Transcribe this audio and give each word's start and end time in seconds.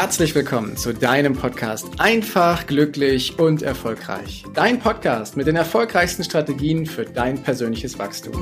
herzlich 0.00 0.34
willkommen 0.34 0.78
zu 0.78 0.94
deinem 0.94 1.34
Podcast 1.34 1.86
Einfach, 1.98 2.66
glücklich 2.66 3.38
und 3.38 3.60
erfolgreich. 3.60 4.44
Dein 4.54 4.78
Podcast 4.78 5.36
mit 5.36 5.46
den 5.46 5.56
erfolgreichsten 5.56 6.24
Strategien 6.24 6.86
für 6.86 7.04
dein 7.04 7.42
persönliches 7.42 7.98
Wachstum. 7.98 8.32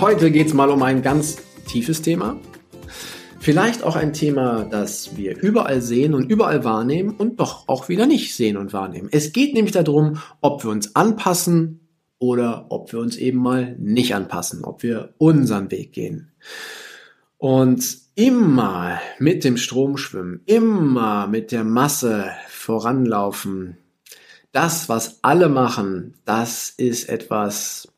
Heute 0.00 0.32
geht 0.32 0.48
es 0.48 0.52
mal 0.52 0.70
um 0.70 0.82
ein 0.82 1.02
ganz 1.02 1.36
tiefes 1.68 2.02
Thema. 2.02 2.36
Vielleicht 3.38 3.84
auch 3.84 3.94
ein 3.94 4.12
Thema, 4.12 4.64
das 4.64 5.16
wir 5.16 5.40
überall 5.40 5.80
sehen 5.80 6.12
und 6.12 6.28
überall 6.28 6.64
wahrnehmen 6.64 7.14
und 7.16 7.38
doch 7.38 7.68
auch 7.68 7.88
wieder 7.88 8.06
nicht 8.06 8.34
sehen 8.34 8.56
und 8.56 8.72
wahrnehmen. 8.72 9.10
Es 9.12 9.32
geht 9.32 9.54
nämlich 9.54 9.74
darum, 9.74 10.18
ob 10.40 10.64
wir 10.64 10.72
uns 10.72 10.96
anpassen 10.96 11.85
oder 12.18 12.66
ob 12.70 12.92
wir 12.92 13.00
uns 13.00 13.16
eben 13.16 13.38
mal 13.38 13.76
nicht 13.78 14.14
anpassen, 14.14 14.64
ob 14.64 14.82
wir 14.82 15.14
unseren 15.18 15.70
Weg 15.70 15.92
gehen. 15.92 16.32
Und 17.38 17.98
immer 18.14 18.98
mit 19.18 19.44
dem 19.44 19.56
Strom 19.58 19.96
schwimmen, 19.98 20.40
immer 20.46 21.26
mit 21.26 21.52
der 21.52 21.64
Masse 21.64 22.30
voranlaufen. 22.48 23.76
Das, 24.52 24.88
was 24.88 25.18
alle 25.22 25.50
machen, 25.50 26.14
das 26.24 26.70
ist 26.70 27.10
etwas, 27.10 27.88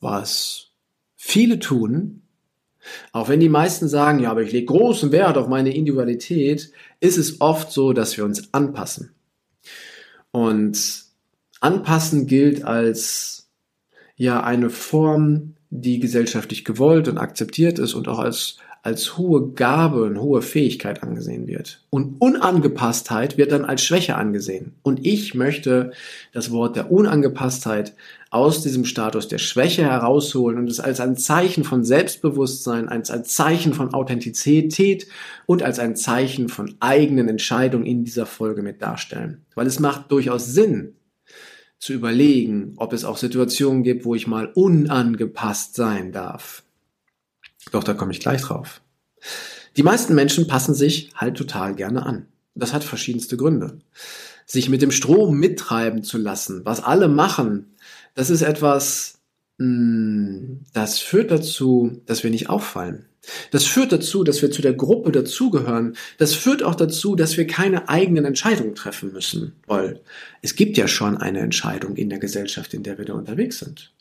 was 0.00 0.68
viele 1.16 1.58
tun. 1.58 2.22
Auch 3.12 3.28
wenn 3.28 3.40
die 3.40 3.50
meisten 3.50 3.88
sagen, 3.88 4.20
ja, 4.20 4.30
aber 4.30 4.42
ich 4.42 4.52
lege 4.52 4.66
großen 4.66 5.12
Wert 5.12 5.36
auf 5.36 5.48
meine 5.48 5.74
Individualität, 5.74 6.72
ist 7.00 7.18
es 7.18 7.40
oft 7.40 7.70
so, 7.70 7.92
dass 7.92 8.16
wir 8.16 8.24
uns 8.24 8.54
anpassen. 8.54 9.14
Und 10.30 11.04
anpassen 11.60 12.26
gilt 12.26 12.64
als 12.64 13.45
ja 14.16 14.42
eine 14.42 14.70
Form, 14.70 15.54
die 15.70 16.00
gesellschaftlich 16.00 16.64
gewollt 16.64 17.08
und 17.08 17.18
akzeptiert 17.18 17.78
ist 17.78 17.94
und 17.94 18.08
auch 18.08 18.18
als, 18.18 18.58
als 18.82 19.18
hohe 19.18 19.50
Gabe 19.52 20.04
und 20.04 20.20
hohe 20.20 20.42
Fähigkeit 20.42 21.02
angesehen 21.02 21.46
wird. 21.46 21.82
Und 21.90 22.20
Unangepasstheit 22.20 23.36
wird 23.36 23.52
dann 23.52 23.64
als 23.64 23.82
Schwäche 23.82 24.16
angesehen. 24.16 24.74
Und 24.82 25.04
ich 25.04 25.34
möchte 25.34 25.92
das 26.32 26.50
Wort 26.50 26.76
der 26.76 26.90
Unangepasstheit 26.90 27.94
aus 28.30 28.62
diesem 28.62 28.84
Status 28.84 29.28
der 29.28 29.38
Schwäche 29.38 29.84
herausholen 29.84 30.58
und 30.58 30.68
es 30.68 30.80
als 30.80 31.00
ein 31.00 31.16
Zeichen 31.16 31.64
von 31.64 31.84
Selbstbewusstsein, 31.84 32.88
als 32.88 33.10
ein 33.10 33.24
Zeichen 33.24 33.72
von 33.72 33.94
Authentizität 33.94 35.06
und 35.46 35.62
als 35.62 35.78
ein 35.78 35.94
Zeichen 35.96 36.48
von 36.48 36.74
eigenen 36.80 37.28
Entscheidungen 37.28 37.86
in 37.86 38.04
dieser 38.04 38.26
Folge 38.26 38.62
mit 38.62 38.82
darstellen. 38.82 39.44
Weil 39.54 39.66
es 39.66 39.78
macht 39.78 40.10
durchaus 40.10 40.46
Sinn, 40.46 40.95
zu 41.78 41.92
überlegen, 41.92 42.74
ob 42.76 42.92
es 42.92 43.04
auch 43.04 43.18
Situationen 43.18 43.82
gibt, 43.82 44.04
wo 44.04 44.14
ich 44.14 44.26
mal 44.26 44.50
unangepasst 44.54 45.74
sein 45.74 46.12
darf. 46.12 46.62
Doch 47.72 47.84
da 47.84 47.94
komme 47.94 48.12
ich 48.12 48.20
gleich 48.20 48.42
drauf. 48.42 48.80
Die 49.76 49.82
meisten 49.82 50.14
Menschen 50.14 50.46
passen 50.46 50.74
sich 50.74 51.10
halt 51.14 51.36
total 51.36 51.74
gerne 51.74 52.06
an. 52.06 52.26
Das 52.54 52.72
hat 52.72 52.84
verschiedenste 52.84 53.36
Gründe. 53.36 53.78
Sich 54.46 54.68
mit 54.68 54.80
dem 54.80 54.90
Strom 54.90 55.38
mittreiben 55.38 56.02
zu 56.02 56.18
lassen, 56.18 56.62
was 56.64 56.82
alle 56.82 57.08
machen, 57.08 57.74
das 58.14 58.30
ist 58.30 58.42
etwas, 58.42 59.18
hm, 59.58 60.60
das 60.72 60.98
führt 60.98 61.30
dazu, 61.30 62.00
dass 62.06 62.22
wir 62.22 62.30
nicht 62.30 62.48
auffallen. 62.48 63.06
Das 63.50 63.64
führt 63.64 63.92
dazu, 63.92 64.24
dass 64.24 64.42
wir 64.42 64.50
zu 64.50 64.62
der 64.62 64.74
Gruppe 64.74 65.12
dazugehören. 65.12 65.96
Das 66.18 66.34
führt 66.34 66.62
auch 66.62 66.74
dazu, 66.74 67.16
dass 67.16 67.36
wir 67.36 67.46
keine 67.46 67.88
eigenen 67.88 68.24
Entscheidungen 68.24 68.74
treffen 68.74 69.12
müssen, 69.12 69.52
weil 69.66 70.00
es 70.42 70.54
gibt 70.54 70.76
ja 70.76 70.88
schon 70.88 71.16
eine 71.16 71.40
Entscheidung 71.40 71.96
in 71.96 72.08
der 72.08 72.18
Gesellschaft, 72.18 72.74
in 72.74 72.82
der 72.82 72.98
wir 72.98 73.04
da 73.04 73.14
unterwegs 73.14 73.58
sind. 73.58 73.92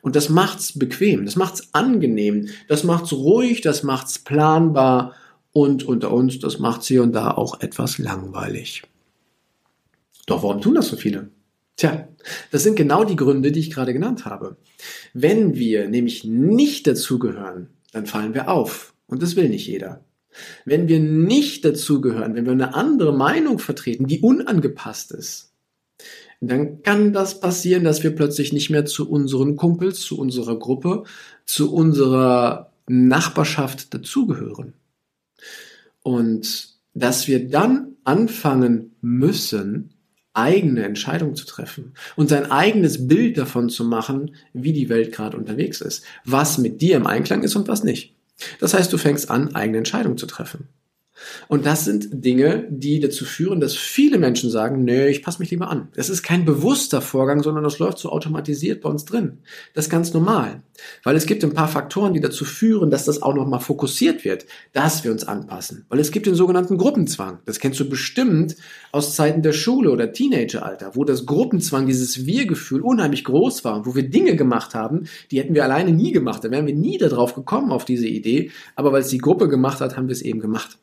Und 0.00 0.16
das 0.16 0.28
macht's 0.28 0.78
bequem, 0.78 1.24
das 1.24 1.36
macht's 1.36 1.68
angenehm, 1.72 2.48
das 2.68 2.82
macht's 2.82 3.12
ruhig, 3.12 3.60
das 3.60 3.82
macht's 3.82 4.18
planbar 4.18 5.14
und 5.52 5.84
unter 5.84 6.12
uns, 6.12 6.40
das 6.40 6.58
macht's 6.58 6.88
hier 6.88 7.02
und 7.02 7.12
da 7.12 7.30
auch 7.30 7.60
etwas 7.60 7.98
langweilig. 7.98 8.82
Doch 10.26 10.42
warum 10.42 10.60
tun 10.60 10.74
das 10.74 10.88
so 10.88 10.96
viele? 10.96 11.30
Tja, 11.76 12.08
das 12.50 12.62
sind 12.62 12.76
genau 12.76 13.04
die 13.04 13.16
Gründe, 13.16 13.52
die 13.52 13.60
ich 13.60 13.70
gerade 13.70 13.92
genannt 13.92 14.24
habe. 14.24 14.56
Wenn 15.14 15.54
wir 15.54 15.88
nämlich 15.88 16.24
nicht 16.24 16.86
dazugehören, 16.86 17.68
dann 17.92 18.06
fallen 18.06 18.34
wir 18.34 18.48
auf. 18.48 18.94
Und 19.06 19.22
das 19.22 19.36
will 19.36 19.48
nicht 19.48 19.66
jeder. 19.66 20.04
Wenn 20.64 20.88
wir 20.88 20.98
nicht 20.98 21.64
dazugehören, 21.64 22.34
wenn 22.34 22.46
wir 22.46 22.52
eine 22.52 22.74
andere 22.74 23.14
Meinung 23.14 23.58
vertreten, 23.58 24.06
die 24.06 24.20
unangepasst 24.20 25.12
ist, 25.12 25.52
dann 26.40 26.82
kann 26.82 27.12
das 27.12 27.38
passieren, 27.38 27.84
dass 27.84 28.02
wir 28.02 28.10
plötzlich 28.16 28.52
nicht 28.52 28.70
mehr 28.70 28.84
zu 28.84 29.08
unseren 29.08 29.54
Kumpels, 29.56 30.00
zu 30.00 30.18
unserer 30.18 30.58
Gruppe, 30.58 31.04
zu 31.44 31.72
unserer 31.72 32.72
Nachbarschaft 32.88 33.94
dazugehören. 33.94 34.72
Und 36.02 36.70
dass 36.94 37.28
wir 37.28 37.48
dann 37.48 37.96
anfangen 38.02 38.96
müssen, 39.00 39.90
eigene 40.34 40.84
Entscheidungen 40.84 41.34
zu 41.34 41.44
treffen 41.44 41.92
und 42.16 42.28
sein 42.28 42.50
eigenes 42.50 43.06
Bild 43.06 43.36
davon 43.36 43.68
zu 43.68 43.84
machen, 43.84 44.34
wie 44.52 44.72
die 44.72 44.88
Welt 44.88 45.12
gerade 45.12 45.36
unterwegs 45.36 45.80
ist, 45.80 46.04
was 46.24 46.58
mit 46.58 46.80
dir 46.80 46.96
im 46.96 47.06
Einklang 47.06 47.42
ist 47.42 47.56
und 47.56 47.68
was 47.68 47.84
nicht. 47.84 48.14
Das 48.58 48.74
heißt, 48.74 48.92
du 48.92 48.98
fängst 48.98 49.30
an, 49.30 49.54
eigene 49.54 49.78
Entscheidungen 49.78 50.18
zu 50.18 50.26
treffen. 50.26 50.68
Und 51.48 51.66
das 51.66 51.84
sind 51.84 52.08
Dinge, 52.24 52.66
die 52.70 53.00
dazu 53.00 53.24
führen, 53.24 53.60
dass 53.60 53.74
viele 53.74 54.18
Menschen 54.18 54.50
sagen, 54.50 54.84
nee, 54.84 55.08
ich 55.08 55.22
passe 55.22 55.40
mich 55.40 55.50
lieber 55.50 55.68
an. 55.68 55.88
Das 55.94 56.08
ist 56.08 56.22
kein 56.22 56.44
bewusster 56.44 57.02
Vorgang, 57.02 57.42
sondern 57.42 57.64
das 57.64 57.78
läuft 57.78 57.98
so 57.98 58.10
automatisiert 58.10 58.80
bei 58.80 58.88
uns 58.88 59.04
drin. 59.04 59.38
Das 59.74 59.86
ist 59.86 59.90
ganz 59.90 60.14
normal. 60.14 60.62
Weil 61.04 61.16
es 61.16 61.26
gibt 61.26 61.44
ein 61.44 61.52
paar 61.52 61.68
Faktoren, 61.68 62.14
die 62.14 62.20
dazu 62.20 62.44
führen, 62.44 62.90
dass 62.90 63.04
das 63.04 63.22
auch 63.22 63.34
nochmal 63.34 63.60
fokussiert 63.60 64.24
wird, 64.24 64.46
dass 64.72 65.04
wir 65.04 65.12
uns 65.12 65.24
anpassen. 65.24 65.84
Weil 65.88 66.00
es 66.00 66.10
gibt 66.10 66.26
den 66.26 66.34
sogenannten 66.34 66.78
Gruppenzwang. 66.78 67.38
Das 67.44 67.58
kennst 67.58 67.78
du 67.78 67.88
bestimmt 67.88 68.56
aus 68.90 69.14
Zeiten 69.14 69.42
der 69.42 69.52
Schule 69.52 69.90
oder 69.90 70.12
Teenageralter, 70.12 70.92
wo 70.94 71.04
das 71.04 71.26
Gruppenzwang, 71.26 71.86
dieses 71.86 72.26
Wir-Gefühl 72.26 72.80
unheimlich 72.80 73.24
groß 73.24 73.64
war 73.64 73.82
wo 73.84 73.94
wir 73.94 74.08
Dinge 74.08 74.36
gemacht 74.36 74.74
haben, 74.74 75.06
die 75.30 75.38
hätten 75.38 75.54
wir 75.54 75.64
alleine 75.64 75.92
nie 75.92 76.12
gemacht. 76.12 76.44
Da 76.44 76.50
wären 76.50 76.66
wir 76.66 76.74
nie 76.74 76.98
darauf 76.98 77.34
gekommen, 77.34 77.72
auf 77.72 77.84
diese 77.84 78.06
Idee. 78.06 78.50
Aber 78.76 78.92
weil 78.92 79.02
es 79.02 79.08
die 79.08 79.18
Gruppe 79.18 79.48
gemacht 79.48 79.80
hat, 79.80 79.96
haben 79.96 80.08
wir 80.08 80.12
es 80.12 80.22
eben 80.22 80.40
gemacht 80.40 80.78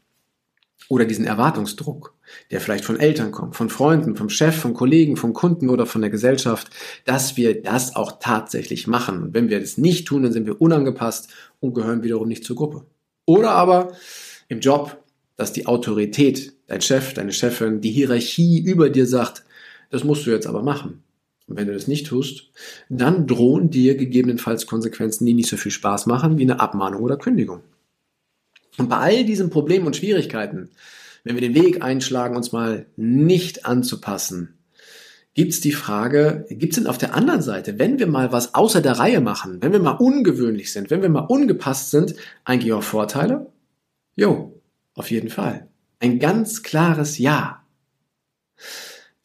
oder 0.90 1.06
diesen 1.06 1.26
Erwartungsdruck, 1.26 2.16
der 2.52 2.60
vielleicht 2.60 2.84
von 2.84 3.00
Eltern 3.00 3.32
kommt, 3.32 3.56
von 3.56 3.70
Freunden, 3.70 4.16
vom 4.16 4.30
Chef, 4.30 4.56
von 4.56 4.74
Kollegen, 4.74 5.16
vom 5.16 5.34
Kunden 5.34 5.70
oder 5.70 5.86
von 5.86 6.02
der 6.02 6.10
Gesellschaft, 6.10 6.70
dass 7.06 7.38
wir 7.38 7.62
das 7.62 7.96
auch 7.96 8.20
tatsächlich 8.20 8.88
machen. 8.88 9.24
Und 9.24 9.34
wenn 9.34 9.50
wir 9.50 9.60
das 9.60 9.78
nicht 9.78 10.08
tun, 10.08 10.24
dann 10.24 10.34
sind 10.34 10.48
wir 10.48 10.60
unangepasst 10.60 11.30
und 11.60 11.76
gehören 11.76 12.04
wiederum 12.04 12.28
nicht 12.28 12.44
zur 12.44 12.56
Gruppe. 12.56 12.86
Oder 13.26 13.52
aber 13.52 13.94
im 14.48 14.60
Job, 14.60 14.98
dass 15.38 15.54
die 15.54 15.68
Autorität, 15.68 16.54
dein 16.66 16.82
Chef, 16.82 17.14
deine 17.14 17.34
Chefin, 17.34 17.82
die 17.82 17.92
Hierarchie 17.92 18.60
über 18.60 18.90
dir 18.90 19.06
sagt, 19.06 19.44
das 19.92 20.04
musst 20.04 20.26
du 20.26 20.32
jetzt 20.32 20.48
aber 20.48 20.64
machen. 20.64 21.04
Und 21.46 21.58
wenn 21.58 21.68
du 21.68 21.74
das 21.74 21.88
nicht 21.88 22.08
tust, 22.08 22.50
dann 22.90 23.28
drohen 23.28 23.70
dir 23.70 23.96
gegebenenfalls 23.96 24.66
Konsequenzen, 24.66 25.26
die 25.26 25.36
nicht 25.36 25.50
so 25.50 25.58
viel 25.58 25.72
Spaß 25.72 26.08
machen, 26.08 26.40
wie 26.40 26.44
eine 26.44 26.60
Abmahnung 26.60 27.02
oder 27.04 27.18
Kündigung. 27.18 27.62
Und 28.80 28.90
bei 28.90 28.98
all 28.98 29.26
diesen 29.26 29.50
Problemen 29.50 29.86
und 29.86 29.96
Schwierigkeiten, 29.96 30.70
wenn 31.24 31.36
wir 31.36 31.42
den 31.42 31.54
Weg 31.54 31.84
einschlagen, 31.84 32.36
uns 32.36 32.52
mal 32.52 32.86
nicht 32.96 33.66
anzupassen, 33.66 34.58
gibt 35.34 35.52
es 35.52 35.62
die 35.62 35.74
Frage, 35.74 36.46
gibt 36.50 36.74
es 36.74 36.80
denn 36.80 36.88
auf 36.88 36.98
der 36.98 37.14
anderen 37.14 37.42
Seite, 37.42 37.78
wenn 37.78 38.00
wir 38.00 38.08
mal 38.08 38.32
was 38.32 38.56
außer 38.56 38.82
der 38.82 38.94
Reihe 39.00 39.22
machen, 39.22 39.62
wenn 39.62 39.74
wir 39.74 39.80
mal 39.80 39.92
ungewöhnlich 39.92 40.72
sind, 40.72 40.90
wenn 40.90 41.02
wir 41.02 41.10
mal 41.10 41.26
ungepasst 41.26 41.92
sind, 41.92 42.16
eigentlich 42.46 42.74
auch 42.74 42.84
Vorteile? 42.84 43.52
Jo, 44.16 44.60
auf 44.96 45.12
jeden 45.12 45.30
Fall. 45.30 45.68
Ein 46.00 46.20
ganz 46.20 46.64
klares 46.64 47.18
Ja. 47.18 47.64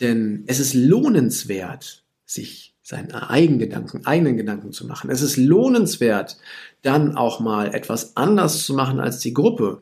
Denn 0.01 0.45
es 0.47 0.59
ist 0.59 0.75
lohnenswert, 0.75 2.05
sich 2.27 2.74
seinen 2.85 3.13
eigenen 3.13 3.59
Gedanken, 3.59 4.05
eigenen 4.05 4.37
Gedanken 4.37 4.71
zu 4.71 4.87
machen. 4.87 5.11
Es 5.11 5.23
ist 5.23 5.39
lohnenswert, 5.39 6.37
dann 6.83 7.17
auch 7.17 7.41
mal 7.41 7.75
etwas 7.75 8.15
anders 8.17 8.65
zu 8.67 8.75
machen 8.75 9.01
als 9.01 9.19
die 9.21 9.33
Gruppe, 9.33 9.81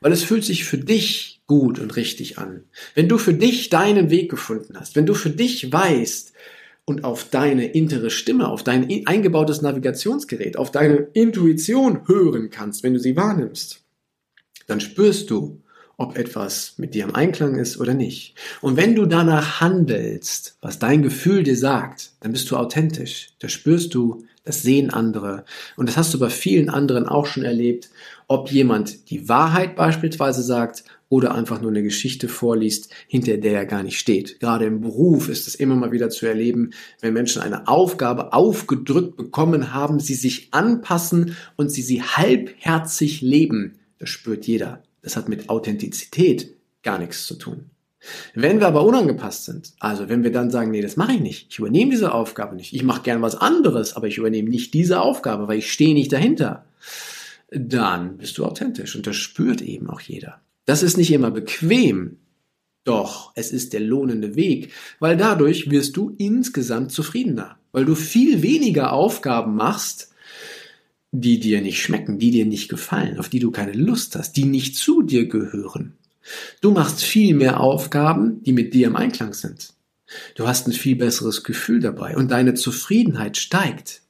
weil 0.00 0.12
es 0.12 0.22
fühlt 0.22 0.44
sich 0.44 0.64
für 0.64 0.76
dich 0.76 1.40
gut 1.46 1.78
und 1.78 1.96
richtig 1.96 2.38
an. 2.38 2.64
Wenn 2.94 3.08
du 3.08 3.16
für 3.16 3.32
dich 3.32 3.70
deinen 3.70 4.10
Weg 4.10 4.30
gefunden 4.30 4.78
hast, 4.78 4.96
wenn 4.96 5.06
du 5.06 5.14
für 5.14 5.30
dich 5.30 5.72
weißt 5.72 6.34
und 6.84 7.04
auf 7.04 7.30
deine 7.30 7.68
innere 7.68 8.10
Stimme, 8.10 8.48
auf 8.48 8.62
dein 8.62 8.86
eingebautes 9.06 9.62
Navigationsgerät, 9.62 10.58
auf 10.58 10.70
deine 10.70 11.08
Intuition 11.14 12.06
hören 12.06 12.50
kannst, 12.50 12.82
wenn 12.82 12.92
du 12.92 13.00
sie 13.00 13.16
wahrnimmst, 13.16 13.80
dann 14.66 14.80
spürst 14.80 15.30
du, 15.30 15.61
ob 15.96 16.16
etwas 16.16 16.74
mit 16.78 16.94
dir 16.94 17.04
im 17.04 17.14
Einklang 17.14 17.56
ist 17.56 17.78
oder 17.78 17.94
nicht. 17.94 18.34
Und 18.60 18.76
wenn 18.76 18.94
du 18.94 19.06
danach 19.06 19.60
handelst, 19.60 20.56
was 20.60 20.78
dein 20.78 21.02
Gefühl 21.02 21.42
dir 21.42 21.56
sagt, 21.56 22.12
dann 22.20 22.32
bist 22.32 22.50
du 22.50 22.56
authentisch. 22.56 23.28
Da 23.38 23.48
spürst 23.48 23.94
du, 23.94 24.24
das 24.44 24.62
sehen 24.62 24.90
andere. 24.90 25.44
Und 25.76 25.88
das 25.88 25.96
hast 25.96 26.12
du 26.14 26.18
bei 26.18 26.30
vielen 26.30 26.68
anderen 26.68 27.06
auch 27.06 27.26
schon 27.26 27.44
erlebt, 27.44 27.90
ob 28.26 28.50
jemand 28.50 29.10
die 29.10 29.28
Wahrheit 29.28 29.76
beispielsweise 29.76 30.42
sagt 30.42 30.84
oder 31.08 31.34
einfach 31.34 31.60
nur 31.60 31.70
eine 31.70 31.82
Geschichte 31.82 32.26
vorliest, 32.26 32.90
hinter 33.06 33.36
der 33.36 33.52
er 33.52 33.66
gar 33.66 33.82
nicht 33.82 33.98
steht. 33.98 34.40
Gerade 34.40 34.64
im 34.64 34.80
Beruf 34.80 35.28
ist 35.28 35.46
es 35.46 35.54
immer 35.54 35.76
mal 35.76 35.92
wieder 35.92 36.08
zu 36.08 36.26
erleben, 36.26 36.70
wenn 37.02 37.12
Menschen 37.12 37.42
eine 37.42 37.68
Aufgabe 37.68 38.32
aufgedrückt 38.32 39.16
bekommen 39.16 39.74
haben, 39.74 40.00
sie 40.00 40.14
sich 40.14 40.48
anpassen 40.52 41.36
und 41.56 41.70
sie 41.70 41.82
sie 41.82 42.02
halbherzig 42.02 43.20
leben. 43.20 43.78
Das 43.98 44.08
spürt 44.08 44.46
jeder. 44.46 44.82
Das 45.02 45.16
hat 45.16 45.28
mit 45.28 45.48
Authentizität 45.48 46.54
gar 46.82 46.98
nichts 46.98 47.26
zu 47.26 47.34
tun. 47.34 47.70
Wenn 48.34 48.58
wir 48.58 48.66
aber 48.66 48.84
unangepasst 48.84 49.44
sind, 49.44 49.72
also 49.78 50.08
wenn 50.08 50.24
wir 50.24 50.32
dann 50.32 50.50
sagen, 50.50 50.70
nee, 50.72 50.82
das 50.82 50.96
mache 50.96 51.12
ich 51.12 51.20
nicht, 51.20 51.46
ich 51.50 51.58
übernehme 51.58 51.92
diese 51.92 52.12
Aufgabe 52.12 52.56
nicht, 52.56 52.72
ich 52.72 52.82
mache 52.82 53.02
gern 53.02 53.22
was 53.22 53.36
anderes, 53.36 53.94
aber 53.94 54.08
ich 54.08 54.18
übernehme 54.18 54.48
nicht 54.48 54.74
diese 54.74 55.00
Aufgabe, 55.00 55.46
weil 55.46 55.58
ich 55.58 55.72
stehe 55.72 55.94
nicht 55.94 56.12
dahinter, 56.12 56.64
dann 57.50 58.16
bist 58.16 58.38
du 58.38 58.44
authentisch 58.44 58.96
und 58.96 59.06
das 59.06 59.16
spürt 59.16 59.62
eben 59.62 59.88
auch 59.88 60.00
jeder. 60.00 60.40
Das 60.64 60.82
ist 60.82 60.96
nicht 60.96 61.12
immer 61.12 61.30
bequem, 61.30 62.18
doch 62.84 63.32
es 63.36 63.52
ist 63.52 63.72
der 63.72 63.80
lohnende 63.80 64.34
Weg, 64.34 64.72
weil 64.98 65.16
dadurch 65.16 65.70
wirst 65.70 65.96
du 65.96 66.14
insgesamt 66.18 66.90
zufriedener, 66.90 67.56
weil 67.70 67.84
du 67.84 67.94
viel 67.94 68.42
weniger 68.42 68.92
Aufgaben 68.92 69.54
machst, 69.54 70.11
die 71.12 71.38
dir 71.38 71.60
nicht 71.60 71.80
schmecken, 71.80 72.18
die 72.18 72.30
dir 72.30 72.46
nicht 72.46 72.68
gefallen, 72.68 73.18
auf 73.18 73.28
die 73.28 73.38
du 73.38 73.50
keine 73.50 73.72
Lust 73.72 74.16
hast, 74.16 74.32
die 74.36 74.44
nicht 74.44 74.76
zu 74.76 75.02
dir 75.02 75.28
gehören. 75.28 75.92
Du 76.60 76.70
machst 76.70 77.02
viel 77.02 77.34
mehr 77.34 77.60
Aufgaben, 77.60 78.42
die 78.44 78.52
mit 78.52 78.72
dir 78.74 78.86
im 78.86 78.96
Einklang 78.96 79.34
sind. 79.34 79.74
Du 80.34 80.46
hast 80.46 80.66
ein 80.66 80.72
viel 80.72 80.96
besseres 80.96 81.44
Gefühl 81.44 81.80
dabei 81.80 82.16
und 82.16 82.30
deine 82.30 82.54
Zufriedenheit 82.54 83.36
steigt. 83.36 84.02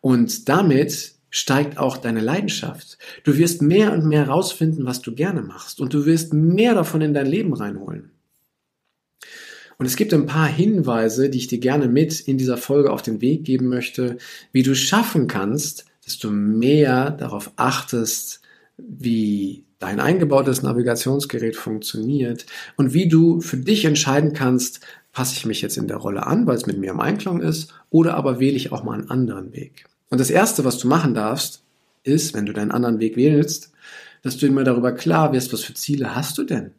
Und 0.00 0.48
damit 0.48 1.12
steigt 1.30 1.78
auch 1.78 1.96
deine 1.98 2.20
Leidenschaft. 2.20 2.98
Du 3.24 3.36
wirst 3.36 3.62
mehr 3.62 3.92
und 3.92 4.06
mehr 4.06 4.28
rausfinden, 4.28 4.86
was 4.86 5.02
du 5.02 5.14
gerne 5.14 5.42
machst 5.42 5.80
und 5.80 5.94
du 5.94 6.04
wirst 6.04 6.32
mehr 6.32 6.74
davon 6.74 7.00
in 7.00 7.14
dein 7.14 7.26
Leben 7.26 7.52
reinholen. 7.52 8.10
Und 9.76 9.86
es 9.86 9.94
gibt 9.94 10.12
ein 10.12 10.26
paar 10.26 10.48
Hinweise, 10.48 11.30
die 11.30 11.38
ich 11.38 11.46
dir 11.46 11.58
gerne 11.58 11.86
mit 11.86 12.20
in 12.20 12.38
dieser 12.38 12.56
Folge 12.56 12.90
auf 12.90 13.02
den 13.02 13.20
Weg 13.20 13.44
geben 13.44 13.68
möchte, 13.68 14.18
wie 14.50 14.64
du 14.64 14.74
schaffen 14.74 15.28
kannst, 15.28 15.84
du 16.16 16.30
mehr 16.30 17.10
darauf 17.10 17.52
achtest, 17.56 18.40
wie 18.78 19.64
dein 19.78 20.00
eingebautes 20.00 20.62
Navigationsgerät 20.62 21.56
funktioniert 21.56 22.46
und 22.76 22.94
wie 22.94 23.08
du 23.08 23.40
für 23.40 23.58
dich 23.58 23.84
entscheiden 23.84 24.32
kannst, 24.32 24.80
passe 25.12 25.34
ich 25.36 25.46
mich 25.46 25.62
jetzt 25.62 25.76
in 25.76 25.88
der 25.88 25.96
Rolle 25.98 26.26
an, 26.26 26.46
weil 26.46 26.56
es 26.56 26.66
mit 26.66 26.78
mir 26.78 26.90
im 26.90 27.00
Einklang 27.00 27.40
ist, 27.40 27.74
oder 27.90 28.14
aber 28.14 28.40
wähle 28.40 28.56
ich 28.56 28.72
auch 28.72 28.84
mal 28.84 28.94
einen 28.94 29.10
anderen 29.10 29.52
Weg. 29.52 29.86
Und 30.10 30.20
das 30.20 30.30
Erste, 30.30 30.64
was 30.64 30.78
du 30.78 30.88
machen 30.88 31.14
darfst, 31.14 31.62
ist, 32.02 32.34
wenn 32.34 32.46
du 32.46 32.52
deinen 32.52 32.70
anderen 32.70 33.00
Weg 33.00 33.16
wählst, 33.16 33.72
dass 34.22 34.36
du 34.36 34.46
immer 34.46 34.64
darüber 34.64 34.92
klar 34.92 35.32
wirst, 35.32 35.52
was 35.52 35.62
für 35.62 35.74
Ziele 35.74 36.14
hast 36.14 36.38
du 36.38 36.44
denn? 36.44 36.72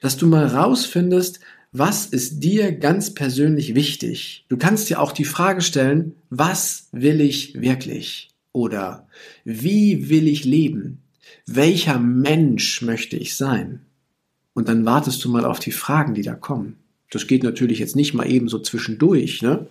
Dass 0.00 0.16
du 0.16 0.26
mal 0.26 0.46
rausfindest, 0.46 1.40
was 1.72 2.06
ist 2.06 2.40
dir 2.40 2.72
ganz 2.72 3.12
persönlich 3.12 3.74
wichtig? 3.74 4.46
Du 4.48 4.56
kannst 4.56 4.88
dir 4.88 5.00
auch 5.00 5.12
die 5.12 5.24
Frage 5.24 5.60
stellen, 5.60 6.14
was 6.30 6.88
will 6.92 7.20
ich 7.20 7.60
wirklich? 7.60 8.30
Oder 8.56 9.06
wie 9.44 10.08
will 10.08 10.26
ich 10.26 10.46
leben? 10.46 11.02
Welcher 11.44 11.98
Mensch 11.98 12.80
möchte 12.80 13.18
ich 13.18 13.36
sein? 13.36 13.82
Und 14.54 14.70
dann 14.70 14.86
wartest 14.86 15.22
du 15.22 15.28
mal 15.28 15.44
auf 15.44 15.58
die 15.58 15.72
Fragen, 15.72 16.14
die 16.14 16.22
da 16.22 16.34
kommen. 16.34 16.76
Das 17.10 17.26
geht 17.26 17.42
natürlich 17.42 17.80
jetzt 17.80 17.96
nicht 17.96 18.14
mal 18.14 18.26
eben 18.26 18.48
so 18.48 18.58
zwischendurch, 18.58 19.42
ne? 19.42 19.66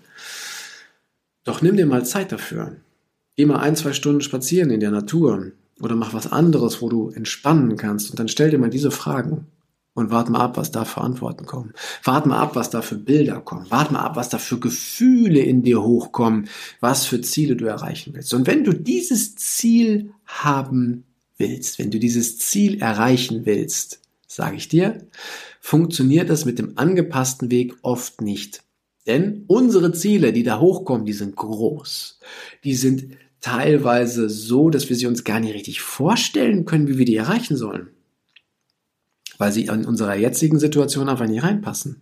Doch 1.46 1.64
nimm 1.64 1.78
dir 1.78 1.88
mal 1.88 2.06
Zeit 2.06 2.32
dafür. 2.32 2.76
Geh 3.36 3.48
mal 3.48 3.58
ein, 3.58 3.76
zwei 3.76 3.92
Stunden 3.92 4.22
spazieren 4.22 4.70
in 4.70 4.82
der 4.82 4.92
Natur 4.92 5.52
oder 5.82 5.96
mach 5.96 6.14
was 6.14 6.32
anderes, 6.32 6.80
wo 6.80 6.88
du 6.88 7.10
entspannen 7.10 7.78
kannst 7.78 8.12
und 8.12 8.20
dann 8.20 8.28
stell 8.28 8.52
dir 8.52 8.60
mal 8.60 8.70
diese 8.70 8.92
Fragen 8.92 9.48
und 9.96 10.12
warte 10.12 10.32
mal 10.32 10.42
ab, 10.42 10.58
was 10.58 10.72
da 10.72 10.86
für 10.86 11.02
Antworten 11.02 11.46
kommen. 11.46 11.74
Warte 12.04 12.30
mal 12.30 12.38
ab, 12.38 12.56
was 12.56 12.70
da 12.70 12.82
für 12.82 12.98
Bilder 12.98 13.40
kommen. 13.40 13.66
Warte 13.70 13.94
mal 13.94 14.02
ab, 14.02 14.18
was 14.18 14.30
da 14.30 14.38
für 14.38 14.60
Gefühle 14.60 15.40
in 15.40 15.64
dir 15.64 15.82
hochkommen, 15.82 16.50
was 16.82 17.06
für 17.06 17.22
Ziele 17.22 17.56
du 17.56 17.66
erreichen 17.66 18.14
willst. 18.14 18.34
Und 18.34 18.46
wenn 18.46 18.64
du 18.64 18.74
dieses 18.74 19.36
Ziel 19.36 20.12
haben 20.26 21.06
willst, 21.38 21.80
wenn 21.80 21.92
du 21.92 21.98
dieses 21.98 22.38
Ziel 22.38 22.82
erreichen 22.82 23.46
willst, 23.46 24.02
sage 24.28 24.58
ich 24.58 24.68
dir, 24.68 24.98
funktioniert 25.62 26.30
das 26.30 26.44
mit 26.44 26.60
dem 26.60 26.78
angepassten 26.78 27.50
Weg 27.50 27.76
oft 27.82 28.22
nicht. 28.22 28.64
Denn 29.08 29.46
unsere 29.48 29.94
Ziele, 29.94 30.34
die 30.34 30.44
da 30.44 30.60
hochkommen, 30.60 31.06
die 31.06 31.14
sind 31.14 31.38
groß. 31.38 32.20
Die 32.66 32.76
sind 32.76 33.18
teilweise 33.40 34.30
so, 34.30 34.70
dass 34.70 34.90
wir 34.90 34.96
sie 34.98 35.08
uns 35.08 35.24
gar 35.24 35.40
nicht 35.40 35.54
richtig 35.54 35.80
vorstellen 35.82 36.66
können, 36.66 36.90
wie 36.90 36.98
wir 36.98 37.06
die 37.06 37.16
erreichen 37.16 37.56
sollen. 37.56 37.95
Weil 39.38 39.52
sie 39.52 39.66
in 39.66 39.86
unserer 39.86 40.16
jetzigen 40.16 40.60
Situation 40.60 41.10
einfach 41.10 41.28
nicht 41.28 41.44
reinpassen. 41.44 41.98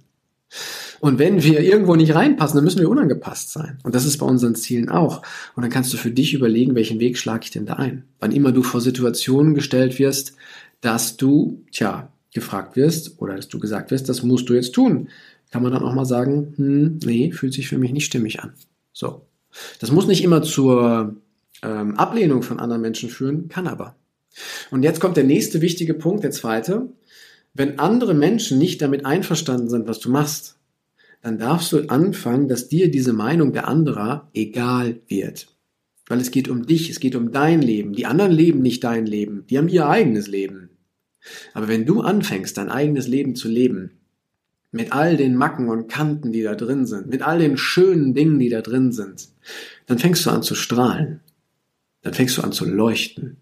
Und 1.00 1.20
wenn 1.20 1.44
wir 1.44 1.60
irgendwo 1.60 1.96
nicht 1.96 2.16
reinpassen, 2.16 2.56
dann 2.56 2.64
müssen 2.64 2.80
wir 2.80 2.90
unangepasst 2.90 3.52
sein. 3.52 3.80
Und 3.84 3.94
das 3.94 4.06
ist 4.06 4.20
bei 4.20 4.26
unseren 4.26 4.56
Zielen 4.56 4.90
auch. 4.90 5.22
Und 5.56 5.64
dann 5.64 5.72
kannst 5.72 5.92
du 5.92 5.98
für 5.98 6.12
dich 6.12 6.34
überlegen, 6.34 6.76
welchen 6.76 7.00
Weg 7.00 7.18
schlage 7.18 7.44
ich 7.44 7.52
denn 7.52 7.66
da 7.66 7.74
ein. 7.74 8.06
Wann 8.20 8.32
immer 8.32 8.52
du 8.52 8.64
vor 8.64 8.80
Situationen 8.80 9.54
gestellt 9.54 10.00
wirst, 10.00 10.36
dass 10.80 11.18
du, 11.18 11.62
tja, 11.72 12.10
gefragt 12.34 12.76
wirst 12.76 13.22
oder 13.22 13.36
dass 13.36 13.48
du 13.48 13.60
gesagt 13.60 13.92
wirst, 13.92 14.10
das 14.10 14.24
musst 14.24 14.50
du 14.50 14.54
jetzt 14.54 14.74
tun, 14.74 15.10
kann 15.52 15.62
man 15.62 15.72
dann 15.72 15.84
auch 15.84 15.94
mal 15.94 16.06
sagen, 16.06 16.54
hm, 16.56 17.00
nee, 17.04 17.32
fühlt 17.32 17.54
sich 17.54 17.68
für 17.68 17.78
mich 17.78 17.92
nicht 17.92 18.06
stimmig 18.06 18.42
an. 18.42 18.54
So. 18.92 19.28
Das 19.80 19.92
muss 19.92 20.08
nicht 20.08 20.24
immer 20.24 20.42
zur 20.42 21.16
ähm, 21.62 21.96
Ablehnung 21.96 22.42
von 22.44 22.60
anderen 22.60 22.82
Menschen 22.82 23.10
führen, 23.10 23.50
kann 23.50 23.68
aber. 23.68 23.96
Und 24.72 24.84
jetzt 24.84 25.00
kommt 25.00 25.16
der 25.16 25.26
nächste 25.26 25.62
wichtige 25.62 25.94
Punkt, 25.94 26.24
der 26.24 26.32
zweite. 26.32 26.88
Wenn 27.54 27.80
andere 27.80 28.14
Menschen 28.14 28.58
nicht 28.58 28.82
damit 28.82 29.06
einverstanden 29.06 29.70
sind, 29.70 29.88
was 29.88 30.00
du 30.00 30.10
machst, 30.10 30.58
dann 31.22 31.38
darfst 31.38 31.72
du 31.72 31.88
anfangen, 31.88 32.48
dass 32.48 32.68
dir 32.68 32.92
diese 32.92 33.14
Meinung 33.14 33.54
der 33.54 33.68
anderer 33.68 34.30
egal 34.34 35.00
wird. 35.08 35.48
Weil 36.08 36.20
es 36.20 36.32
geht 36.32 36.50
um 36.50 36.66
dich, 36.66 36.90
es 36.90 37.00
geht 37.00 37.16
um 37.16 37.32
dein 37.32 37.62
Leben. 37.62 37.94
Die 37.94 38.06
anderen 38.06 38.32
leben 38.32 38.62
nicht 38.62 38.84
dein 38.84 39.06
Leben, 39.06 39.46
die 39.50 39.58
haben 39.58 39.70
ihr 39.70 39.88
eigenes 39.88 40.28
Leben. 40.28 40.70
Aber 41.54 41.68
wenn 41.68 41.86
du 41.86 42.02
anfängst, 42.02 42.58
dein 42.58 42.70
eigenes 42.70 43.08
Leben 43.08 43.36
zu 43.36 43.48
leben, 43.48 43.92
mit 44.72 44.92
all 44.92 45.16
den 45.16 45.36
Macken 45.36 45.70
und 45.70 45.88
Kanten, 45.88 46.32
die 46.32 46.42
da 46.42 46.56
drin 46.56 46.86
sind, 46.88 47.08
mit 47.08 47.22
all 47.22 47.40
den 47.40 47.58
schönen 47.58 48.14
Dingen, 48.14 48.40
die 48.40 48.50
da 48.50 48.62
drin 48.62 48.92
sind, 48.92 49.30
dann 49.86 50.00
fängst 50.00 50.26
du 50.26 50.32
an 50.32 50.44
zu 50.44 50.56
strahlen. 50.56 51.22
Dann 52.02 52.14
fängst 52.14 52.38
du 52.38 52.42
an 52.42 52.52
zu 52.52 52.66
leuchten. 52.66 53.38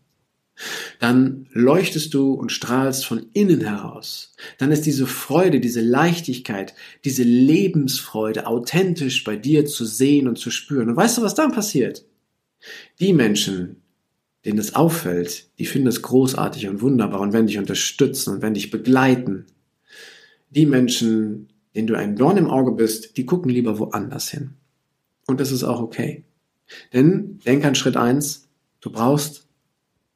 Dann 0.99 1.47
leuchtest 1.51 2.13
du 2.13 2.33
und 2.33 2.51
strahlst 2.51 3.05
von 3.05 3.25
innen 3.33 3.61
heraus. 3.61 4.33
Dann 4.57 4.71
ist 4.71 4.85
diese 4.85 5.07
Freude, 5.07 5.59
diese 5.59 5.81
Leichtigkeit, 5.81 6.73
diese 7.03 7.23
Lebensfreude 7.23 8.47
authentisch 8.47 9.23
bei 9.23 9.35
dir 9.35 9.65
zu 9.65 9.85
sehen 9.85 10.27
und 10.27 10.37
zu 10.37 10.51
spüren. 10.51 10.89
Und 10.89 10.95
weißt 10.95 11.17
du, 11.17 11.21
was 11.21 11.35
dann 11.35 11.51
passiert? 11.51 12.05
Die 12.99 13.13
Menschen, 13.13 13.77
denen 14.45 14.57
das 14.57 14.75
auffällt, 14.75 15.49
die 15.59 15.65
finden 15.65 15.87
es 15.87 16.01
großartig 16.01 16.67
und 16.67 16.81
wunderbar 16.81 17.21
und 17.21 17.33
werden 17.33 17.47
dich 17.47 17.57
unterstützen 17.57 18.35
und 18.35 18.41
werden 18.41 18.53
dich 18.53 18.71
begleiten. 18.71 19.45
Die 20.49 20.65
Menschen, 20.65 21.49
denen 21.75 21.87
du 21.87 21.95
ein 21.95 22.15
Dorn 22.15 22.37
im 22.37 22.49
Auge 22.49 22.71
bist, 22.71 23.17
die 23.17 23.25
gucken 23.25 23.51
lieber 23.51 23.79
woanders 23.79 24.29
hin. 24.29 24.51
Und 25.27 25.39
das 25.39 25.51
ist 25.51 25.63
auch 25.63 25.81
okay. 25.81 26.23
Denn 26.93 27.39
denk 27.45 27.63
an 27.65 27.75
Schritt 27.75 27.97
eins: 27.97 28.49
du 28.81 28.91
brauchst 28.91 29.47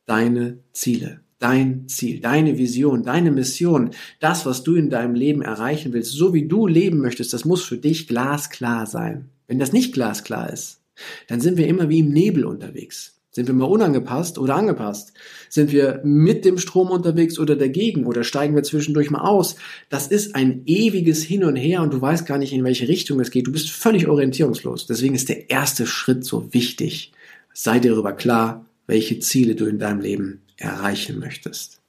deine 0.06 0.60
Ziele, 0.74 1.22
dein 1.40 1.88
Ziel, 1.88 2.20
deine 2.20 2.58
Vision, 2.58 3.04
deine 3.04 3.32
Mission, 3.32 3.92
das, 4.20 4.46
was 4.46 4.64
du 4.64 4.76
in 4.76 4.90
deinem 4.90 5.16
Leben 5.16 5.42
erreichen 5.42 5.94
willst, 5.94 6.12
so 6.12 6.34
wie 6.34 6.48
du 6.48 6.68
leben 6.68 7.00
möchtest, 7.00 7.34
das 7.34 7.46
muss 7.46 7.64
für 7.64 7.78
dich 7.78 8.08
glasklar 8.08 8.86
sein. 8.86 9.30
Wenn 9.48 9.60
das 9.60 9.74
nicht 9.74 9.94
glasklar 9.94 10.52
ist, 10.52 10.82
dann 11.28 11.42
sind 11.42 11.58
wir 11.58 11.68
immer 11.68 11.90
wie 11.90 12.00
im 12.00 12.10
Nebel 12.10 12.46
unterwegs. 12.46 13.16
Sind 13.36 13.48
wir 13.48 13.54
mal 13.54 13.66
unangepasst 13.66 14.38
oder 14.38 14.56
angepasst? 14.56 15.12
Sind 15.50 15.74
wir 15.74 16.00
mit 16.06 16.46
dem 16.46 16.58
Strom 16.58 16.90
unterwegs 16.90 17.38
oder 17.38 17.58
dagegen? 17.58 18.06
Oder 18.06 18.24
steigen 18.24 18.56
wir 18.56 18.64
zwischendurch 18.64 19.12
mal 19.12 19.28
aus? 19.28 19.58
Das 19.90 20.08
ist 20.08 20.36
ein 20.36 20.62
ewiges 20.66 21.22
Hin 21.22 21.44
und 21.44 21.58
Her 21.58 21.82
und 21.82 21.94
du 21.94 22.00
weißt 22.00 22.26
gar 22.26 22.38
nicht, 22.38 22.54
in 22.54 22.64
welche 22.64 22.88
Richtung 22.88 23.20
es 23.20 23.32
geht. 23.32 23.46
Du 23.46 23.52
bist 23.52 23.70
völlig 23.72 24.08
orientierungslos. 24.08 24.88
Deswegen 24.88 25.16
ist 25.16 25.28
der 25.28 25.50
erste 25.50 25.86
Schritt 25.86 26.24
so 26.24 26.54
wichtig. 26.54 27.12
Sei 27.54 27.80
dir 27.80 27.92
darüber 27.92 28.14
klar, 28.14 28.66
welche 28.88 29.20
Ziele 29.20 29.56
du 29.56 29.66
in 29.66 29.80
deinem 29.80 30.02
Leben 30.02 30.42
erreichen 30.58 31.20
möchtest. 31.20 31.82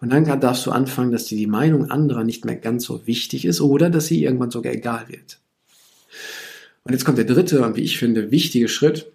Und 0.00 0.10
dann 0.10 0.24
darfst 0.40 0.66
du 0.66 0.70
anfangen, 0.70 1.10
dass 1.10 1.26
dir 1.26 1.36
die 1.36 1.46
Meinung 1.46 1.90
anderer 1.90 2.24
nicht 2.24 2.44
mehr 2.44 2.56
ganz 2.56 2.84
so 2.84 3.06
wichtig 3.06 3.44
ist 3.44 3.60
oder 3.60 3.90
dass 3.90 4.06
sie 4.06 4.22
irgendwann 4.22 4.50
sogar 4.50 4.72
egal 4.72 5.08
wird. 5.08 5.40
Und 6.84 6.92
jetzt 6.92 7.04
kommt 7.04 7.18
der 7.18 7.24
dritte 7.24 7.64
und 7.64 7.76
wie 7.76 7.82
ich 7.82 7.98
finde 7.98 8.30
wichtige 8.30 8.68
Schritt. 8.68 9.12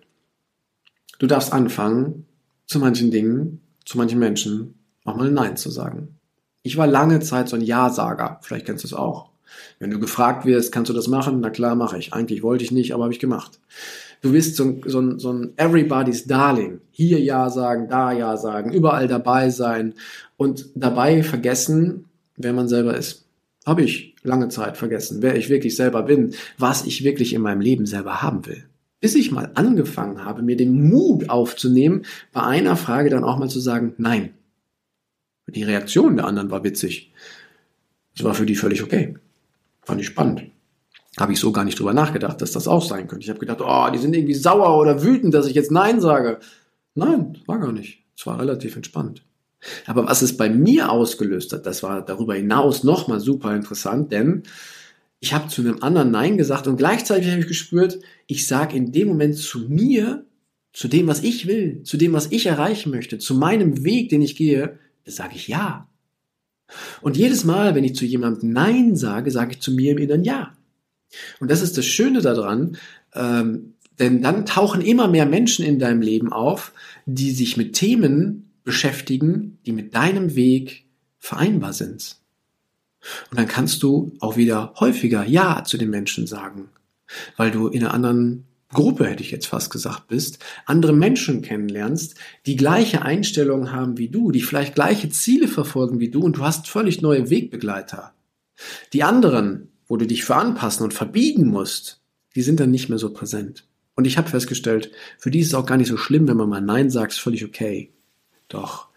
Du 1.20 1.28
darfst 1.28 1.54
anfangen, 1.54 2.26
zu 2.68 2.80
manchen 2.80 3.12
Dingen, 3.12 3.62
zu 3.86 3.98
manchen 3.98 4.20
Menschen 4.20 4.76
auch 5.06 5.16
mal 5.16 5.32
Nein 5.32 5.58
zu 5.58 5.70
sagen. 5.70 6.20
Ich 6.62 6.78
war 6.78 6.88
lange 6.88 7.20
Zeit 7.20 7.50
so 7.50 7.56
ein 7.56 7.62
Ja-Sager, 7.62 8.40
vielleicht 8.42 8.66
kennst 8.66 8.84
du 8.84 8.88
es 8.88 8.94
auch. 8.94 9.33
Wenn 9.80 9.92
du 9.92 10.00
gefragt 10.00 10.46
wirst, 10.46 10.72
kannst 10.72 10.90
du 10.90 10.94
das 10.94 11.08
machen? 11.08 11.40
Na 11.42 11.50
klar, 11.50 11.76
mache 11.76 11.98
ich. 11.98 12.14
Eigentlich 12.14 12.44
wollte 12.44 12.64
ich 12.64 12.72
nicht, 12.72 12.94
aber 12.94 13.04
habe 13.04 13.14
ich 13.14 13.20
gemacht. 13.20 13.60
Du 14.22 14.32
bist 14.32 14.56
so, 14.56 14.80
so, 14.86 15.18
so 15.20 15.34
ein 15.34 15.54
Everybody's 15.58 16.26
Darling. 16.26 16.80
Hier 16.92 17.20
Ja 17.20 17.50
sagen, 17.50 17.90
da 17.90 18.14
Ja 18.14 18.38
sagen, 18.38 18.72
überall 18.72 19.08
dabei 19.08 19.50
sein 19.50 19.96
und 20.38 20.70
dabei 20.76 21.24
vergessen, 21.24 22.06
wer 22.38 22.54
man 22.54 22.70
selber 22.70 22.96
ist. 22.96 23.26
Habe 23.66 23.84
ich 23.84 24.16
lange 24.24 24.50
Zeit 24.50 24.78
vergessen, 24.78 25.22
wer 25.22 25.36
ich 25.36 25.50
wirklich 25.50 25.76
selber 25.76 26.04
bin, 26.04 26.34
was 26.58 26.86
ich 26.86 27.04
wirklich 27.04 27.34
in 27.34 27.42
meinem 27.42 27.62
Leben 27.62 27.86
selber 27.86 28.22
haben 28.22 28.46
will. 28.46 28.64
Bis 29.02 29.16
ich 29.16 29.32
mal 29.32 29.52
angefangen 29.56 30.24
habe, 30.24 30.42
mir 30.42 30.56
den 30.56 30.90
Mut 30.90 31.30
aufzunehmen, 31.30 32.04
bei 32.32 32.44
einer 32.44 32.78
Frage 32.78 33.10
dann 33.10 33.26
auch 33.26 33.38
mal 33.38 33.50
zu 33.50 33.60
sagen, 33.60 33.94
nein. 33.98 34.34
Die 35.48 35.64
Reaktion 35.64 36.16
der 36.16 36.26
anderen 36.26 36.50
war 36.50 36.64
witzig. 36.64 37.12
Das 38.16 38.24
war 38.24 38.34
für 38.34 38.46
die 38.46 38.56
völlig 38.56 38.82
okay. 38.82 39.16
Fand 39.86 40.02
ich 40.02 40.08
spannend. 40.08 40.44
Habe 41.20 41.34
ich 41.34 41.40
so 41.40 41.52
gar 41.52 41.64
nicht 41.64 41.80
drüber 41.80 41.94
nachgedacht, 41.94 42.42
dass 42.42 42.52
das 42.52 42.68
auch 42.68 42.84
sein 42.84 43.08
könnte. 43.08 43.24
Ich 43.24 43.30
habe 43.30 43.40
gedacht, 43.40 43.62
oh, 43.62 43.90
die 43.94 44.00
sind 44.00 44.16
irgendwie 44.16 44.34
sauer 44.34 44.80
oder 44.80 45.04
wütend, 45.04 45.34
dass 45.34 45.46
ich 45.46 45.54
jetzt 45.54 45.72
Nein 45.72 46.02
sage. 46.02 46.40
Nein, 46.96 47.38
war 47.46 47.60
gar 47.60 47.72
nicht. 47.72 48.04
Es 48.18 48.26
war 48.26 48.40
relativ 48.40 48.76
entspannt. 48.76 49.24
Aber 49.86 50.06
was 50.08 50.22
es 50.22 50.36
bei 50.36 50.50
mir 50.50 50.92
ausgelöst 50.92 51.54
hat, 51.54 51.66
das 51.66 51.84
war 51.84 52.04
darüber 52.04 52.36
hinaus 52.36 52.84
nochmal 52.84 53.20
super 53.20 53.56
interessant, 53.56 54.12
denn 54.12 54.44
ich 55.20 55.34
habe 55.34 55.48
zu 55.48 55.62
einem 55.62 55.82
anderen 55.82 56.12
Nein 56.12 56.38
gesagt 56.38 56.68
und 56.68 56.76
gleichzeitig 56.76 57.32
habe 57.32 57.40
ich 57.40 57.48
gespürt, 57.48 58.00
ich 58.28 58.46
sage 58.46 58.76
in 58.76 58.92
dem 58.92 59.08
Moment 59.08 59.38
zu 59.38 59.60
mir, 59.70 60.26
zu 60.74 60.88
dem, 60.88 61.08
was 61.08 61.24
ich 61.24 61.48
will, 61.48 61.84
zu 61.84 61.98
dem, 61.98 62.12
was 62.14 62.32
ich 62.32 62.46
erreichen 62.48 62.92
möchte, 62.92 63.20
zu 63.20 63.36
meinem 63.36 63.86
Weg, 63.86 64.10
den 64.10 64.22
ich 64.22 64.36
gehe, 64.36 64.80
sage 65.06 65.36
ich 65.36 65.48
Ja. 65.48 65.88
Und 67.02 67.18
jedes 67.18 67.44
Mal, 67.44 67.76
wenn 67.76 67.84
ich 67.84 67.96
zu 67.96 68.06
jemandem 68.06 68.52
Nein 68.52 68.96
sage, 68.96 69.32
sage 69.32 69.54
ich 69.54 69.62
zu 69.62 69.72
mir 69.72 69.92
im 69.92 69.98
Inneren 69.98 70.24
Ja. 70.24 70.56
Und 71.40 71.52
das 71.52 71.62
ist 71.62 71.78
das 71.78 71.86
Schöne 71.86 72.22
daran, 72.22 72.78
ähm, 73.14 73.74
denn 74.00 74.22
dann 74.22 74.46
tauchen 74.46 74.82
immer 74.82 75.08
mehr 75.08 75.26
Menschen 75.26 75.66
in 75.66 75.80
deinem 75.80 76.02
Leben 76.02 76.34
auf, 76.34 76.74
die 77.06 77.32
sich 77.32 77.58
mit 77.58 77.74
Themen 77.74 78.52
beschäftigen, 78.64 79.60
die 79.66 79.72
mit 79.72 79.94
deinem 79.94 80.36
Weg 80.36 80.86
vereinbar 81.20 81.74
sind. 81.74 82.18
Und 83.30 83.40
dann 83.40 83.48
kannst 83.48 83.84
du 83.84 84.16
auch 84.20 84.38
wieder 84.38 84.74
häufiger 84.80 85.26
Ja 85.26 85.64
zu 85.64 85.78
den 85.78 85.90
Menschen 85.90 86.26
sagen, 86.26 86.70
weil 87.38 87.52
du 87.52 87.68
in 87.68 87.84
einer 87.84 87.94
anderen 87.94 88.46
Gruppe, 88.74 89.08
hätte 89.08 89.24
ich 89.24 89.32
jetzt 89.32 89.48
fast 89.48 89.72
gesagt, 89.72 90.08
bist, 90.08 90.40
andere 90.66 90.94
Menschen 90.94 91.42
kennenlernst, 91.42 92.16
die 92.46 92.56
gleiche 92.56 93.02
Einstellungen 93.02 93.72
haben 93.72 93.98
wie 93.98 94.10
du, 94.10 94.32
die 94.32 94.42
vielleicht 94.42 94.76
gleiche 94.76 95.10
Ziele 95.10 95.48
verfolgen 95.48 96.00
wie 96.00 96.10
du 96.10 96.22
und 96.22 96.38
du 96.38 96.44
hast 96.44 96.68
völlig 96.68 97.02
neue 97.02 97.30
Wegbegleiter. 97.30 98.14
Die 98.94 99.04
anderen, 99.04 99.70
wo 99.88 99.98
du 99.98 100.08
dich 100.08 100.24
für 100.24 100.36
anpassen 100.36 100.84
und 100.84 100.94
verbiegen 100.94 101.48
musst, 101.48 102.02
die 102.36 102.42
sind 102.42 102.60
dann 102.60 102.72
nicht 102.72 102.90
mehr 102.90 103.00
so 103.00 103.14
präsent. 103.14 103.68
Und 103.96 104.06
ich 104.06 104.18
habe 104.18 104.30
festgestellt, 104.30 104.92
für 105.20 105.30
die 105.30 105.40
ist 105.40 105.48
es 105.48 105.54
auch 105.54 105.66
gar 105.66 105.78
nicht 105.78 105.90
so 105.90 105.98
schlimm, 105.98 106.28
wenn 106.28 106.38
man 106.38 106.50
mal 106.50 106.62
Nein 106.62 106.90
sagt, 106.90 107.14
ist 107.14 107.20
völlig 107.20 107.46
okay. 107.46 107.94
Doch, 108.48 108.90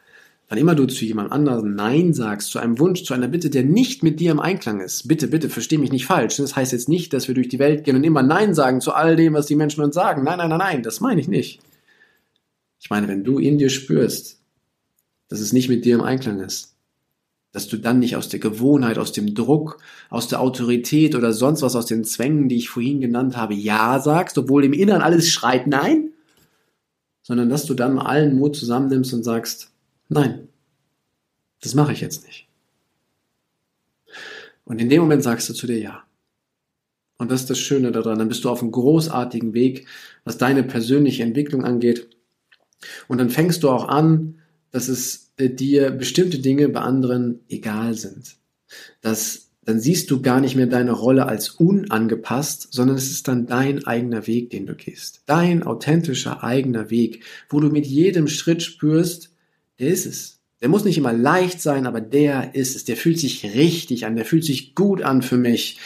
wann 0.49 0.59
immer 0.59 0.75
du 0.75 0.87
zu 0.87 1.05
jemand 1.05 1.33
anderem 1.33 1.75
Nein 1.75 2.15
sagst, 2.15 2.51
zu 2.51 2.59
einem 2.59 2.79
Wunsch, 2.79 3.05
zu 3.05 3.15
einer 3.15 3.29
Bitte, 3.29 3.51
der 3.51 3.65
nicht 3.65 4.03
mit 4.03 4.21
dir 4.21 4.31
im 4.31 4.41
Einklang 4.41 4.81
ist, 4.81 5.09
bitte, 5.09 5.27
bitte, 5.29 5.49
versteh 5.49 5.79
mich 5.79 5.91
nicht 5.91 6.07
falsch. 6.07 6.37
Das 6.37 6.55
heißt 6.55 6.73
jetzt 6.73 6.89
nicht, 6.89 7.13
dass 7.13 7.29
wir 7.29 7.35
durch 7.35 7.49
die 7.49 7.59
Welt 7.59 7.85
gehen 7.85 7.97
und 7.97 8.05
immer 8.05 8.23
Nein 8.23 8.55
sagen 8.55 8.81
zu 8.81 8.93
all 8.93 9.17
dem, 9.17 9.35
was 9.35 9.47
die 9.47 9.57
Menschen 9.57 9.83
uns 9.83 9.95
sagen. 9.95 10.23
Nein, 10.23 10.39
nein, 10.39 10.51
nein, 10.51 10.59
nein, 10.59 10.83
das 10.83 11.01
meine 11.01 11.21
ich 11.21 11.29
nicht. 11.29 11.61
Ich 12.79 12.91
meine, 12.91 13.09
wenn 13.09 13.25
du 13.25 13.39
in 13.39 13.59
dir 13.59 13.71
spürst, 13.71 14.41
dass 15.29 15.41
es 15.41 15.53
nicht 15.53 15.69
mit 15.69 15.85
dir 15.85 15.97
im 15.97 16.03
Einklang 16.03 16.41
ist, 16.41 16.75
dass 17.51 17.69
du 17.69 17.79
dann 17.79 17.99
nicht 17.99 18.17
aus 18.17 18.29
der 18.29 18.39
Gewohnheit, 18.39 18.99
aus 18.99 19.13
dem 19.13 19.35
Druck, 19.35 19.79
aus 20.11 20.29
der 20.29 20.41
Autorität 20.41 21.15
oder 21.15 21.33
sonst 21.33 21.63
was 21.63 21.75
aus 21.75 21.87
den 21.87 22.05
Zwängen, 22.05 22.49
die 22.49 22.57
ich 22.57 22.69
vorhin 22.69 23.01
genannt 23.01 23.37
habe, 23.37 23.55
Ja 23.55 23.99
sagst, 23.99 24.37
obwohl 24.37 24.65
im 24.65 24.75
Inneren 24.75 25.01
alles 25.01 25.31
schreit 25.31 25.67
Nein, 25.67 26.11
sondern 27.23 27.49
dass 27.49 27.65
du 27.65 27.75
dann 27.75 27.99
allen 27.99 28.37
Mut 28.37 28.57
zusammennimmst 28.57 29.15
und 29.15 29.25
sagst, 29.25 29.73
nein, 30.09 30.49
das 31.61 31.75
mache 31.75 31.93
ich 31.93 32.01
jetzt 32.01 32.25
nicht. 32.25 32.49
Und 34.65 34.81
in 34.81 34.89
dem 34.89 35.01
Moment 35.01 35.23
sagst 35.23 35.49
du 35.49 35.55
zu 35.55 35.67
dir 35.67 35.79
ja. 35.79 36.05
Und 37.19 37.31
das 37.31 37.43
ist 37.43 37.51
das 37.51 37.59
Schöne 37.59 37.93
daran. 37.93 38.19
Dann 38.19 38.29
bist 38.29 38.45
du 38.45 38.51
auf 38.51 38.63
einem 38.63 38.73
großartigen 38.73 39.55
Weg, 39.55 39.87
was 40.25 40.39
deine 40.39 40.63
persönliche 40.63 41.23
Entwicklung 41.23 41.65
angeht. 41.65 42.09
Und 43.09 43.19
dann 43.19 43.31
fängst 43.31 43.63
du 43.63 43.71
auch 43.71 43.89
an, 43.89 44.41
dass 44.71 44.89
es 44.89 45.33
äh, 45.39 45.49
dir 45.49 45.91
bestimmte 45.91 46.41
Dinge 46.41 46.69
bei 46.69 46.81
anderen 46.81 47.41
egal 47.49 47.95
sind. 47.95 48.37
Dass 49.01 49.47
dann 49.65 49.81
siehst 49.81 50.13
du 50.13 50.23
gar 50.23 50.41
nicht 50.41 50.55
mehr 50.55 50.69
deine 50.69 50.93
Rolle 50.93 51.27
als 51.27 51.51
unangepasst, 51.51 52.69
sondern 52.73 52.97
es 52.97 53.11
ist 53.11 53.27
dann 53.27 53.47
dein 53.47 53.85
eigener 53.85 54.29
Weg, 54.29 54.51
den 54.51 54.65
du 54.67 54.77
gehst. 54.77 55.23
Dein 55.27 55.65
authentischer 55.65 56.45
eigener 56.45 56.89
Weg, 56.89 57.25
wo 57.49 57.59
du 57.59 57.71
mit 57.71 57.85
jedem 57.85 58.29
Schritt 58.29 58.63
spürst, 58.63 59.35
der 59.79 59.89
ist 59.89 60.07
es. 60.07 60.41
Der 60.61 60.69
muss 60.69 60.85
nicht 60.85 60.99
immer 60.99 61.13
leicht 61.13 61.61
sein, 61.61 61.87
aber 61.87 62.01
der 62.01 62.55
ist 62.55 62.77
es. 62.77 62.85
Der 62.85 62.97
fühlt 62.97 63.19
sich 63.19 63.45
richtig 63.55 64.07
an, 64.07 64.17
der 64.17 64.25
fühlt 64.25 64.45
sich 64.45 64.75
gut 64.75 65.03
an 65.03 65.23
für 65.23 65.37
mich. 65.37 65.79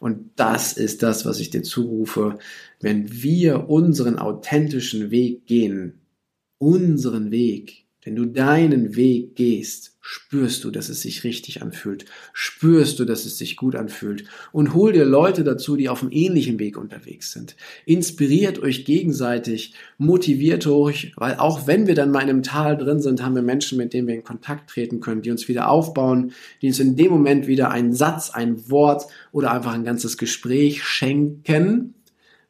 Und 0.00 0.30
das 0.36 0.74
ist 0.74 1.02
das, 1.02 1.24
was 1.24 1.40
ich 1.40 1.50
dir 1.50 1.62
zurufe. 1.62 2.38
Wenn 2.80 3.22
wir 3.22 3.68
unseren 3.68 4.18
authentischen 4.18 5.10
Weg 5.10 5.46
gehen, 5.46 6.00
unseren 6.58 7.30
Weg, 7.30 7.87
wenn 8.08 8.16
du 8.16 8.24
deinen 8.24 8.96
Weg 8.96 9.36
gehst, 9.36 9.98
spürst 10.00 10.64
du, 10.64 10.70
dass 10.70 10.88
es 10.88 11.02
sich 11.02 11.24
richtig 11.24 11.60
anfühlt, 11.60 12.06
spürst 12.32 12.98
du, 12.98 13.04
dass 13.04 13.26
es 13.26 13.36
sich 13.36 13.54
gut 13.58 13.76
anfühlt. 13.76 14.24
Und 14.50 14.72
hol 14.72 14.94
dir 14.94 15.04
Leute 15.04 15.44
dazu, 15.44 15.76
die 15.76 15.90
auf 15.90 16.00
einem 16.00 16.10
ähnlichen 16.10 16.58
Weg 16.58 16.78
unterwegs 16.78 17.32
sind. 17.32 17.54
Inspiriert 17.84 18.60
euch 18.60 18.86
gegenseitig, 18.86 19.74
motiviert 19.98 20.66
euch, 20.66 21.12
weil 21.16 21.34
auch 21.34 21.66
wenn 21.66 21.86
wir 21.86 21.94
dann 21.94 22.10
mal 22.10 22.22
in 22.22 22.30
einem 22.30 22.42
Tal 22.42 22.78
drin 22.78 23.00
sind, 23.00 23.22
haben 23.22 23.34
wir 23.34 23.42
Menschen, 23.42 23.76
mit 23.76 23.92
denen 23.92 24.08
wir 24.08 24.14
in 24.14 24.24
Kontakt 24.24 24.70
treten 24.70 25.00
können, 25.00 25.20
die 25.20 25.30
uns 25.30 25.46
wieder 25.46 25.68
aufbauen, 25.68 26.32
die 26.62 26.68
uns 26.68 26.80
in 26.80 26.96
dem 26.96 27.10
Moment 27.10 27.46
wieder 27.46 27.70
einen 27.70 27.92
Satz, 27.92 28.30
ein 28.30 28.70
Wort 28.70 29.04
oder 29.32 29.52
einfach 29.52 29.74
ein 29.74 29.84
ganzes 29.84 30.16
Gespräch 30.16 30.82
schenken, 30.82 31.92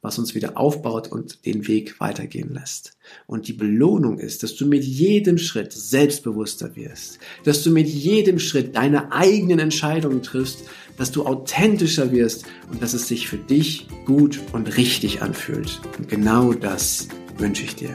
was 0.00 0.18
uns 0.18 0.34
wieder 0.34 0.56
aufbaut 0.56 1.08
und 1.08 1.44
den 1.44 1.66
Weg 1.66 2.00
weitergehen 2.00 2.54
lässt. 2.54 2.96
Und 3.26 3.48
die 3.48 3.52
Belohnung 3.52 4.18
ist, 4.18 4.42
dass 4.42 4.54
du 4.54 4.66
mit 4.66 4.84
jedem 4.84 5.38
Schritt 5.38 5.72
selbstbewusster 5.72 6.76
wirst, 6.76 7.18
dass 7.44 7.62
du 7.62 7.70
mit 7.70 7.88
jedem 7.88 8.38
Schritt 8.38 8.76
deine 8.76 9.12
eigenen 9.12 9.58
Entscheidungen 9.58 10.22
triffst, 10.22 10.64
dass 10.96 11.10
du 11.10 11.26
authentischer 11.26 12.12
wirst 12.12 12.44
und 12.70 12.82
dass 12.82 12.94
es 12.94 13.08
sich 13.08 13.28
für 13.28 13.38
dich 13.38 13.88
gut 14.04 14.40
und 14.52 14.76
richtig 14.76 15.22
anfühlt. 15.22 15.80
Und 15.98 16.08
genau 16.08 16.52
das 16.52 17.08
wünsche 17.38 17.64
ich 17.64 17.74
dir. 17.74 17.94